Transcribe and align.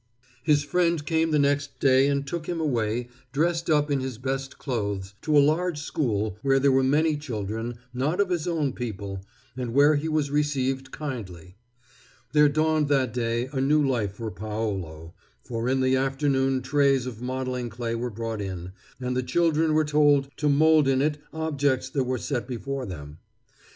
His 0.41 0.63
friend 0.63 1.05
came 1.05 1.29
the 1.29 1.37
next 1.37 1.79
day 1.79 2.07
and 2.07 2.25
took 2.25 2.47
him 2.49 2.59
away, 2.59 3.07
dressed 3.31 3.69
up 3.69 3.91
in 3.91 3.99
his 3.99 4.17
best 4.17 4.57
clothes, 4.57 5.13
to 5.21 5.37
a 5.37 5.37
large 5.47 5.77
school 5.77 6.39
where 6.41 6.57
there 6.57 6.71
were 6.71 6.81
many 6.83 7.15
children, 7.15 7.75
not 7.93 8.19
of 8.19 8.31
his 8.31 8.47
own 8.47 8.73
people, 8.73 9.23
and 9.55 9.75
where 9.75 9.93
he 9.93 10.09
was 10.09 10.31
received 10.31 10.89
kindly. 10.89 11.55
There 12.31 12.49
dawned 12.49 12.87
that 12.87 13.13
day 13.13 13.47
a 13.53 13.61
new 13.61 13.87
life 13.87 14.13
for 14.13 14.31
Paolo, 14.31 15.13
for 15.43 15.69
in 15.69 15.81
the 15.81 15.95
afternoon 15.95 16.63
trays 16.63 17.05
of 17.05 17.21
modeling 17.21 17.69
clay 17.69 17.93
were 17.93 18.09
brought 18.09 18.41
in, 18.41 18.71
and 18.99 19.15
the 19.15 19.21
children 19.21 19.75
were 19.75 19.85
told 19.85 20.29
to 20.37 20.49
mold 20.49 20.87
in 20.87 21.03
it 21.03 21.19
objects 21.31 21.89
that 21.91 22.05
were 22.05 22.17
set 22.17 22.47
before 22.47 22.87
them. 22.87 23.19